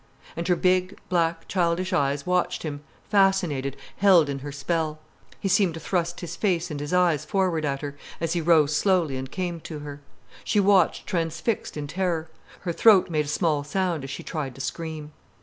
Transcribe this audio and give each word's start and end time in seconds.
And 0.35 0.47
her 0.47 0.55
big, 0.55 0.97
black, 1.09 1.47
childish 1.47 1.93
eyes 1.93 2.25
watched 2.25 2.63
him, 2.63 2.81
fascinated, 3.11 3.77
held 3.97 4.29
in 4.29 4.39
her 4.39 4.51
spell. 4.51 4.97
He 5.39 5.47
seemed 5.47 5.75
to 5.75 5.79
thrust 5.79 6.21
his 6.21 6.35
face 6.35 6.71
and 6.71 6.79
his 6.79 6.91
eyes 6.91 7.23
forward 7.23 7.65
at 7.65 7.81
her, 7.81 7.95
as 8.19 8.33
he 8.33 8.41
rose 8.41 8.75
slowly 8.75 9.15
and 9.15 9.29
came 9.29 9.59
to 9.59 9.77
her. 9.81 10.01
She 10.43 10.59
watched 10.59 11.05
transfixed 11.05 11.77
in 11.77 11.85
terror. 11.85 12.31
Her 12.61 12.73
throat 12.73 13.11
made 13.11 13.25
a 13.25 13.37
small 13.37 13.63
sound, 13.63 14.03
as 14.03 14.09
she 14.09 14.23
tried 14.23 14.55
to 14.55 14.61
scream. 14.61 15.11